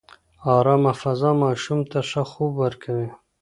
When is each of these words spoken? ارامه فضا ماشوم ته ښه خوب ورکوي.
ارامه 0.55 0.93
فضا 1.01 1.31
ماشوم 1.43 1.79
ته 1.91 1.99
ښه 2.09 2.23
خوب 2.31 2.51
ورکوي. 2.63 3.07